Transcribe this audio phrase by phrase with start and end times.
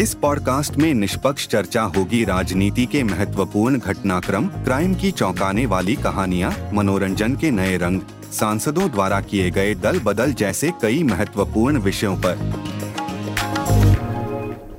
[0.00, 6.70] इस पॉडकास्ट में निष्पक्ष चर्चा होगी राजनीति के महत्वपूर्ण घटनाक्रम, क्राइम की चौंकाने वाली कहानियाँ,
[6.72, 8.00] मनोरंजन के नए रंग,
[8.32, 12.38] सांसदों द्वारा किए गए दल बदल जैसे कई महत्वपूर्ण विषयों पर।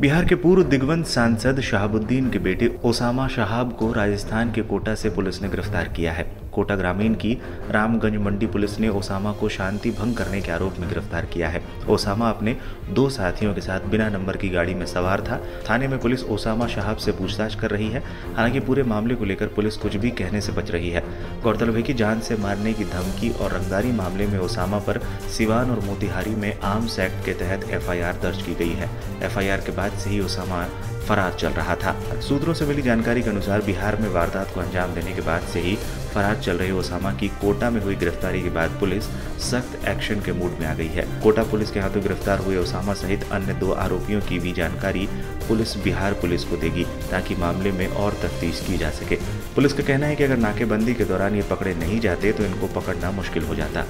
[0.02, 5.10] बिहार के पूर्व दिग्वंत सांसद शहाबुद्दीन के बेटे ओसामा शहाब को राजस्थान के कोटा से
[5.10, 7.34] पुलिस ने गिरफ़्तार किया है। कोटा ग्रामीण की
[7.70, 11.62] रामगंज मंडी पुलिस ने ओसामा को शांति भंग करने के आरोप में गिरफ़्तार किया है।
[11.90, 12.56] ओसामा अपने
[12.90, 16.68] दो साथियों के साथ बिना नंबर की गाड़ी में सवार था। थाने में पुलिस ओसामा
[16.68, 18.04] शहाब से पूछताछ कर रही है।
[18.36, 21.04] हालाँकि पूरे मामले को लेकर पुलिस कुछ भी कहने से बच रही है।
[21.44, 25.00] गौरतलब है कि जान से मारने की धमकी और रंगदारी मामले में ओसामा पर
[25.38, 28.90] सिवान और मोतिहारी में आर्म्स एक्ट के तहत एफआईआर दर्ज की गई है।
[29.24, 30.66] एफआईआर के बाद से ही ओसामा
[31.08, 34.94] फरार चल रहा था। सूत्रों से मिली जानकारी के अनुसार बिहार में वारदात को अंजाम
[34.94, 35.78] देने के बाद से ही
[36.14, 39.04] फरार चल रहे ओसामा की कोटा में हुई गिरफ्तारी के बाद पुलिस
[39.42, 42.94] सख्त एक्शन के मूड में आ गई है। कोटा पुलिस के हाथों गिरफ़्तार हुए ओसामा
[42.94, 45.08] सहित अन्य दो आरोपियों की भी जानकारी
[45.48, 49.16] पुलिस बिहार पुलिस को देगी, ताकि मामले में और तफ्तीश की जा सके।
[49.56, 52.68] पुलिस का कहना है कि अगर नाकेबंदी के दौरान ये पकड़े नहीं जाते तो इनको
[52.80, 53.86] पकड़ना मुश्किल हो जाता।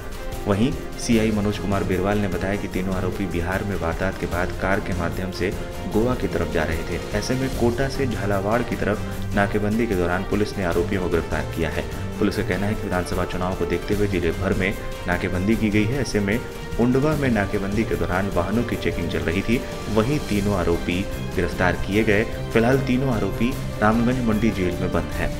[0.46, 0.70] वहीं
[1.00, 4.80] सीआई मनोज कुमार बिरवाल ने बताया कि तीनों आरोपी बिहार में वारदात के बाद कार
[4.80, 5.50] के माध्यम से
[5.92, 9.94] गोवा की तरफ़ जा रहे थे। ऐसे में कोटा से झालावाड़ की तरफ़ नाकेबंदी के
[9.94, 11.84] दौरान पुलिस ने आरोपियों को गिरफ़्तार किया है।
[12.22, 14.72] पुलिस का कहना है कि विधानसभा चुनाव को देखते हुए ज़िले भर में
[15.06, 16.38] नाकेबंदी की गई है। ऐसे में
[16.80, 19.60] उंडवा में नाकेबंदी के दौरान वाहनों की चेकिंग चल रही थी।
[19.94, 21.00] वहीं तीनों आरोपी
[21.36, 25.30] गिरफ़्तार किए गए। फ़िलहाल तीनों आरोपी रामगंज मंडी जेल में बंद हैं।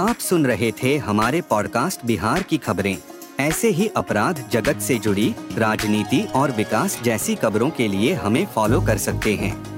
[0.00, 2.96] आप सुन रहे थे हमारे पॉडकास्ट बिहार की खबरें।
[3.40, 8.80] ऐसे ही अपराध जगत से जुड़ी, राजनीति और विकास जैसी खबरों के लिए हमें फॉलो
[8.80, 9.77] कर सकते हैं।